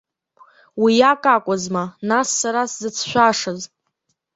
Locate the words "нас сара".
2.09-2.61